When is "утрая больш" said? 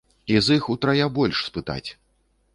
0.75-1.43